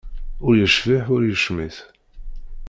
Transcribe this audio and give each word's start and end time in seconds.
Ur 0.45 0.53
yecbiḥ 0.59 1.05
ur 1.15 1.21
yecmit. 1.25 1.77